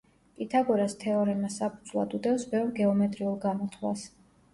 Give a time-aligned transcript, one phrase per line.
[0.37, 4.07] პითაგორას თეორემა საფუძვლად უდევს ბევრ გეომეტრიულ გამოთვლას.